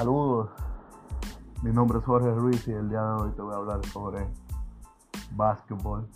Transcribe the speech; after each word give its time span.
Saludos, 0.00 0.48
mi 1.62 1.72
nombre 1.72 1.98
es 1.98 2.04
Jorge 2.06 2.30
Ruiz 2.30 2.66
y 2.66 2.72
el 2.72 2.88
día 2.88 3.02
de 3.02 3.22
hoy 3.22 3.32
te 3.32 3.42
voy 3.42 3.52
a 3.52 3.58
hablar 3.58 3.84
sobre 3.84 4.26
básquetbol. 5.32 6.08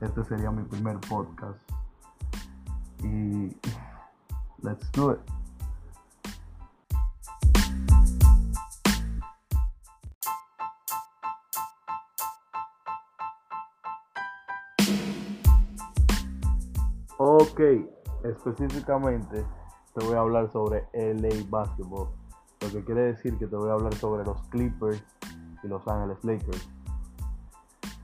Este 0.00 0.24
sería 0.24 0.50
mi 0.50 0.62
primer 0.62 0.98
podcast 1.00 1.60
y 3.02 3.54
let's 4.62 4.90
do 4.92 5.12
it. 5.12 5.20
Ok, 17.18 17.60
específicamente 18.24 19.44
te 19.92 20.06
voy 20.06 20.14
a 20.14 20.20
hablar 20.20 20.50
sobre 20.50 20.88
LA 20.94 21.44
Basketball, 21.50 22.08
lo 22.60 22.70
que 22.70 22.84
quiere 22.84 23.02
decir 23.02 23.38
que 23.38 23.46
te 23.46 23.56
voy 23.56 23.70
a 23.70 23.74
hablar 23.74 23.94
sobre 23.94 24.24
los 24.24 24.40
Clippers 24.48 25.02
y 25.62 25.68
Los 25.68 25.86
Ángeles 25.86 26.18
Lakers, 26.24 26.68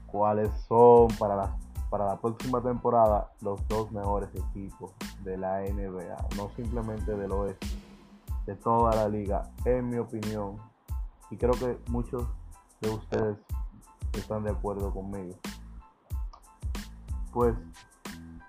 cuáles 0.06 0.50
son 0.68 1.08
para 1.18 1.36
la, 1.36 1.56
para 1.90 2.06
la 2.06 2.20
próxima 2.20 2.62
temporada 2.62 3.32
los 3.40 3.66
dos 3.68 3.90
mejores 3.92 4.28
equipos 4.34 4.92
de 5.22 5.36
la 5.36 5.60
NBA, 5.60 6.16
no 6.36 6.50
simplemente 6.56 7.16
del 7.16 7.32
oeste, 7.32 7.66
de 8.46 8.54
toda 8.56 8.94
la 8.94 9.08
liga, 9.08 9.50
en 9.64 9.88
mi 9.88 9.98
opinión, 9.98 10.56
y 11.30 11.36
creo 11.36 11.52
que 11.52 11.78
muchos 11.90 12.26
de 12.80 12.90
ustedes 12.90 13.38
están 14.12 14.44
de 14.44 14.50
acuerdo 14.50 14.92
conmigo. 14.92 15.34
Pues 17.32 17.56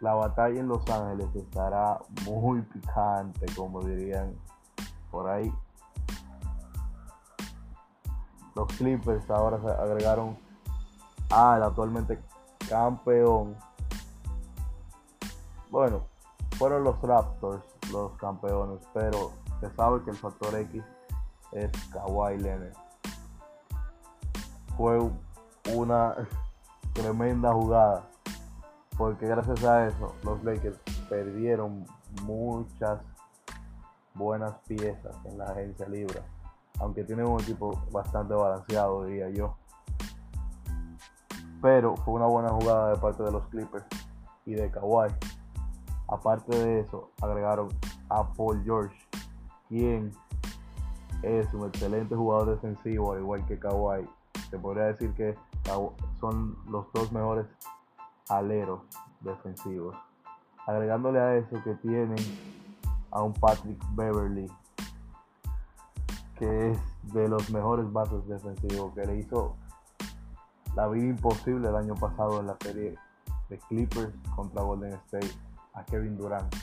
la 0.01 0.13
batalla 0.13 0.59
en 0.59 0.67
Los 0.67 0.87
Ángeles 0.89 1.35
estará 1.35 1.99
muy 2.25 2.61
picante, 2.61 3.47
como 3.55 3.81
dirían 3.81 4.35
por 5.09 5.27
ahí. 5.27 5.51
Los 8.55 8.67
Clippers 8.77 9.29
ahora 9.29 9.59
se 9.61 9.69
agregaron 9.69 10.37
al 11.29 11.63
actualmente 11.63 12.19
campeón. 12.69 13.55
Bueno, 15.69 16.03
fueron 16.57 16.83
los 16.83 17.01
Raptors 17.01 17.63
los 17.91 18.13
campeones, 18.13 18.79
pero 18.93 19.31
se 19.59 19.69
sabe 19.75 20.03
que 20.03 20.11
el 20.11 20.17
factor 20.17 20.55
X 20.55 20.83
es 21.51 21.71
Kawhi 21.91 22.37
Leonard. 22.37 22.73
Fue 24.77 24.99
una 25.73 26.15
tremenda 26.93 27.53
jugada 27.53 28.03
porque 28.97 29.27
gracias 29.27 29.63
a 29.63 29.87
eso 29.87 30.15
los 30.23 30.43
Lakers 30.43 30.77
perdieron 31.09 31.85
muchas 32.23 32.99
buenas 34.13 34.55
piezas 34.67 35.15
en 35.25 35.37
la 35.37 35.45
agencia 35.45 35.87
libre, 35.87 36.21
aunque 36.79 37.03
tienen 37.03 37.27
un 37.27 37.39
equipo 37.39 37.81
bastante 37.91 38.33
balanceado, 38.33 39.05
diría 39.05 39.29
yo. 39.29 39.55
Pero 41.61 41.95
fue 41.97 42.15
una 42.15 42.27
buena 42.27 42.49
jugada 42.49 42.91
de 42.91 42.97
parte 42.97 43.23
de 43.23 43.31
los 43.31 43.47
Clippers 43.47 43.85
y 44.45 44.53
de 44.53 44.69
Kawhi. 44.69 45.09
Aparte 46.07 46.55
de 46.55 46.81
eso, 46.81 47.09
agregaron 47.21 47.69
a 48.09 48.27
Paul 48.33 48.61
George, 48.63 48.95
quien 49.67 50.11
es 51.23 51.51
un 51.53 51.65
excelente 51.67 52.15
jugador 52.15 52.51
defensivo, 52.51 53.13
al 53.13 53.21
igual 53.21 53.45
que 53.45 53.57
Kawhi. 53.57 54.07
Se 54.49 54.59
podría 54.59 54.85
decir 54.85 55.11
que 55.13 55.35
son 56.19 56.55
los 56.69 56.85
dos 56.93 57.11
mejores 57.11 57.47
aleros 58.29 58.81
defensivos. 59.21 59.95
Agregándole 60.67 61.19
a 61.19 61.35
eso 61.35 61.61
que 61.63 61.73
tienen 61.75 62.17
a 63.09 63.23
un 63.23 63.33
Patrick 63.33 63.79
Beverly, 63.95 64.47
que 66.37 66.71
es 66.71 66.79
de 67.13 67.27
los 67.27 67.49
mejores 67.49 67.91
bases 67.91 68.27
defensivos, 68.27 68.93
que 68.93 69.05
le 69.05 69.19
hizo 69.19 69.55
la 70.75 70.87
vida 70.87 71.05
imposible 71.05 71.69
el 71.69 71.75
año 71.75 71.95
pasado 71.95 72.39
en 72.39 72.47
la 72.47 72.57
serie 72.61 72.95
de 73.49 73.57
Clippers 73.69 74.13
contra 74.35 74.61
Golden 74.61 74.93
State 75.05 75.31
a 75.73 75.83
Kevin 75.85 76.17
Durant. 76.17 76.53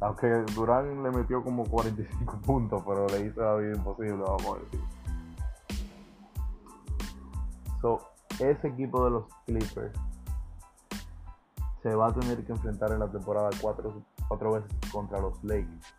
Aunque 0.00 0.28
Durant 0.54 1.02
le 1.02 1.10
metió 1.10 1.42
como 1.42 1.64
45 1.64 2.38
puntos, 2.46 2.82
pero 2.86 3.06
le 3.08 3.26
hizo 3.26 3.40
la 3.42 3.56
vida 3.56 3.76
imposible, 3.76 4.16
vamos 4.16 4.56
a 4.56 4.60
decir. 4.60 4.80
So, 7.80 8.00
ese 8.38 8.68
equipo 8.68 9.04
de 9.04 9.10
los 9.10 9.24
Clippers 9.46 9.98
se 11.82 11.94
va 11.94 12.08
a 12.08 12.12
tener 12.12 12.44
que 12.44 12.52
enfrentar 12.52 12.92
en 12.92 13.00
la 13.00 13.10
temporada 13.10 13.48
cuatro, 13.60 14.02
cuatro 14.28 14.52
veces 14.52 14.70
contra 14.92 15.18
los 15.18 15.42
Lakers, 15.42 15.94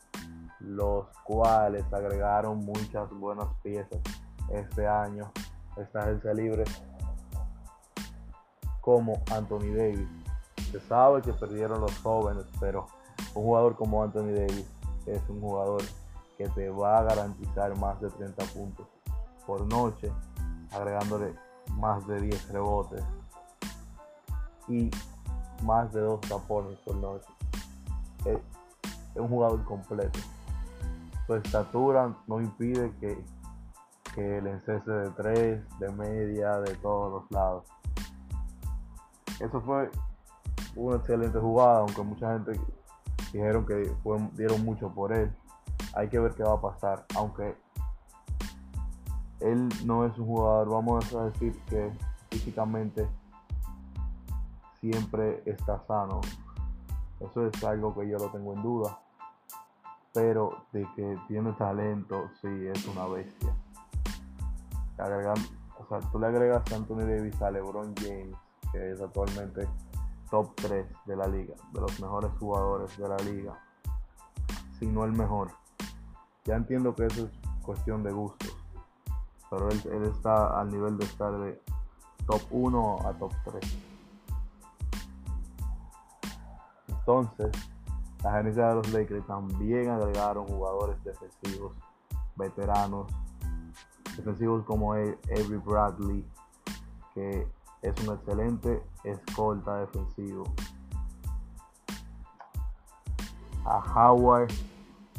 los 0.63 1.07
cuales 1.23 1.83
agregaron 1.91 2.59
muchas 2.59 3.09
buenas 3.11 3.47
piezas 3.63 3.99
este 4.49 4.87
año, 4.87 5.31
esta 5.77 6.03
agencia 6.03 6.33
libre, 6.33 6.63
como 8.81 9.21
Anthony 9.31 9.73
Davis. 9.75 10.07
Se 10.71 10.79
sabe 10.81 11.21
que 11.21 11.33
perdieron 11.33 11.81
los 11.81 11.97
jóvenes, 11.99 12.45
pero 12.59 12.87
un 13.35 13.43
jugador 13.43 13.75
como 13.75 14.03
Anthony 14.03 14.33
Davis 14.33 14.65
es 15.05 15.21
un 15.29 15.41
jugador 15.41 15.81
que 16.37 16.47
te 16.49 16.69
va 16.69 16.99
a 16.99 17.03
garantizar 17.03 17.77
más 17.77 17.99
de 18.01 18.09
30 18.09 18.43
puntos 18.45 18.87
por 19.45 19.65
noche, 19.65 20.11
agregándole 20.71 21.35
más 21.75 22.05
de 22.07 22.21
10 22.21 22.49
rebotes. 22.49 23.03
Y 24.67 24.89
más 25.63 25.91
de 25.93 26.01
dos 26.01 26.21
tapones 26.21 26.77
por 26.79 26.95
noche. 26.95 27.27
Es, 28.25 28.37
un 29.15 29.27
jugador 29.27 29.63
completo. 29.65 30.19
Su 31.31 31.37
estatura 31.37 32.13
no 32.27 32.41
impide 32.41 32.91
que, 32.99 33.23
que 34.13 34.39
el 34.39 34.47
encese 34.47 34.91
de 34.91 35.09
tres, 35.11 35.79
de 35.79 35.89
media, 35.93 36.59
de 36.59 36.75
todos 36.75 37.09
los 37.09 37.31
lados. 37.31 37.63
Eso 39.39 39.61
fue 39.61 39.89
una 40.75 40.97
excelente 40.97 41.39
jugada, 41.39 41.79
aunque 41.79 42.01
mucha 42.01 42.33
gente 42.33 42.59
dijeron 43.31 43.65
que 43.65 43.95
dieron 44.33 44.65
mucho 44.65 44.89
por 44.89 45.13
él. 45.13 45.33
Hay 45.95 46.09
que 46.09 46.19
ver 46.19 46.33
qué 46.35 46.43
va 46.43 46.55
a 46.55 46.59
pasar, 46.59 47.05
aunque 47.15 47.55
él 49.39 49.69
no 49.85 50.05
es 50.05 50.17
un 50.19 50.25
jugador, 50.25 50.67
vamos 50.67 51.15
a 51.15 51.27
decir 51.27 51.57
que 51.69 51.93
físicamente 52.29 53.07
siempre 54.81 55.43
está 55.45 55.81
sano. 55.87 56.19
Eso 57.21 57.47
es 57.47 57.63
algo 57.63 57.95
que 57.95 58.09
yo 58.09 58.17
lo 58.17 58.29
tengo 58.31 58.53
en 58.53 58.61
duda. 58.61 58.99
Pero 60.13 60.65
de 60.73 60.87
que 60.95 61.17
tiene 61.27 61.53
talento, 61.53 62.29
sí, 62.41 62.47
es 62.67 62.85
una 62.87 63.05
bestia. 63.05 63.55
o 64.97 65.85
sea, 65.87 65.99
tú 66.11 66.19
le 66.19 66.27
agregas 66.27 66.69
a 66.71 66.75
Anthony 66.75 67.05
Davis 67.05 67.41
a 67.41 67.51
LeBron 67.51 67.95
James, 67.95 68.35
que 68.71 68.91
es 68.91 69.01
actualmente 69.01 69.67
top 70.29 70.53
3 70.55 70.85
de 71.05 71.15
la 71.15 71.27
liga, 71.27 71.55
de 71.73 71.81
los 71.81 71.99
mejores 71.99 72.31
jugadores 72.39 72.97
de 72.97 73.07
la 73.07 73.17
liga, 73.17 73.53
si 74.79 74.87
no 74.87 75.05
el 75.05 75.11
mejor. 75.11 75.51
Ya 76.45 76.55
entiendo 76.55 76.93
que 76.95 77.05
eso 77.05 77.25
es 77.25 77.31
cuestión 77.61 78.03
de 78.03 78.11
gustos, 78.11 78.55
pero 79.49 79.69
él, 79.69 79.81
él 79.91 80.03
está 80.03 80.59
al 80.59 80.71
nivel 80.71 80.97
de 80.97 81.05
estar 81.05 81.37
de 81.39 81.61
top 82.25 82.41
1 82.49 82.99
a 83.07 83.13
top 83.13 83.33
3. 83.45 83.77
Entonces, 86.87 87.51
la 88.23 88.31
gerencia 88.33 88.67
de 88.67 88.75
los 88.75 88.91
Lakers 88.91 89.25
también 89.25 89.89
agregaron 89.89 90.45
jugadores 90.47 91.03
defensivos, 91.03 91.73
veteranos, 92.35 93.11
defensivos 94.15 94.63
como 94.65 94.95
e- 94.95 95.17
Avery 95.31 95.57
Bradley, 95.57 96.25
que 97.15 97.47
es 97.81 98.07
un 98.07 98.13
excelente 98.13 98.83
escolta 99.03 99.77
defensivo. 99.77 100.43
A 103.65 104.09
Howard, 104.09 104.51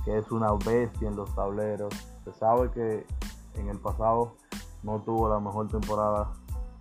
que 0.04 0.18
es 0.18 0.30
una 0.30 0.52
bestia 0.52 1.08
en 1.08 1.16
los 1.16 1.34
tableros. 1.34 1.92
Se 2.24 2.32
sabe 2.32 2.70
que 2.70 3.06
en 3.54 3.68
el 3.68 3.78
pasado 3.78 4.36
no 4.82 5.00
tuvo 5.00 5.28
la 5.28 5.40
mejor 5.40 5.68
temporada 5.68 6.32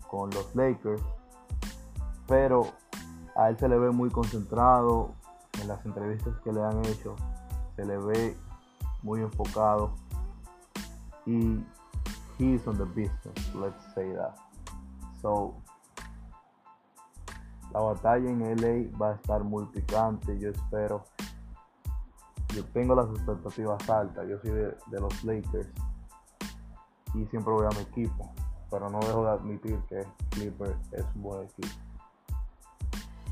con 0.07 0.29
los 0.31 0.55
Lakers, 0.55 1.01
pero 2.27 2.67
a 3.35 3.49
él 3.49 3.57
se 3.57 3.67
le 3.67 3.77
ve 3.77 3.89
muy 3.91 4.09
concentrado 4.09 5.15
en 5.61 5.67
las 5.67 5.85
entrevistas 5.85 6.33
que 6.43 6.51
le 6.51 6.63
han 6.63 6.83
hecho, 6.85 7.15
se 7.75 7.85
le 7.85 7.97
ve 7.97 8.37
muy 9.03 9.21
enfocado 9.21 9.93
y 11.25 11.63
he's 12.37 12.65
on 12.67 12.77
the 12.77 12.85
business, 12.85 13.55
let's 13.55 13.93
say 13.93 14.11
that. 14.13 14.35
So, 15.21 15.55
la 17.71 17.79
batalla 17.79 18.29
en 18.29 18.41
LA 18.41 18.97
va 18.97 19.11
a 19.11 19.15
estar 19.15 19.43
muy 19.43 19.65
picante, 19.67 20.37
yo 20.39 20.49
espero. 20.49 21.03
Yo 22.55 22.65
tengo 22.73 22.95
las 22.95 23.09
expectativas 23.09 23.89
altas, 23.89 24.27
yo 24.27 24.37
soy 24.39 24.51
de, 24.51 24.77
de 24.87 24.99
los 24.99 25.23
Lakers 25.23 25.69
y 27.13 27.25
siempre 27.27 27.53
voy 27.53 27.65
a 27.65 27.69
mi 27.69 27.83
equipo, 27.83 28.29
pero 28.69 28.89
no 28.89 28.99
dejo 28.99 29.23
de 29.23 29.31
admitir 29.31 29.79
que 29.87 30.05
Clippers 30.31 30.75
es 30.91 31.05
un 31.15 31.21
buen 31.21 31.43
equipo. 31.43 31.69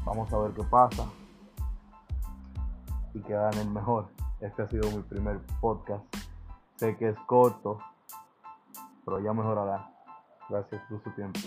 Vamos 0.06 0.31
a 0.31 0.38
ver 0.38 0.54
qué 0.54 0.64
pasa 0.64 1.06
y 3.14 3.22
que 3.22 3.34
gane 3.34 3.62
el 3.62 3.70
mejor. 3.70 4.08
Este 4.40 4.62
ha 4.62 4.68
sido 4.68 4.90
mi 4.92 5.04
primer 5.04 5.40
podcast. 5.60 6.04
Sé 6.78 6.96
que 6.98 7.10
es 7.10 7.18
corto, 7.26 7.80
pero 9.06 9.20
ya 9.20 9.34
mejorará. 9.34 9.90
Gracias 10.50 10.82
por 10.90 11.04
su 11.04 11.10
tiempo. 11.12 11.40